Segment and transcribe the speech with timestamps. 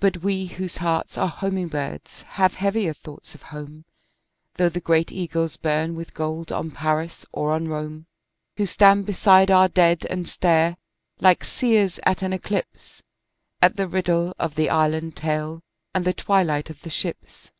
[0.00, 3.84] But we whose hearts are homing birds have heavier thoughts of home,
[4.56, 8.06] Though the great eagles burn with gold on Paris or on Rome,
[8.56, 10.78] Who stand beside our dead and stare,
[11.20, 13.04] like seers at an eclipse,
[13.60, 15.62] At the riddle of the island tale
[15.94, 17.52] and the twilight of the ships.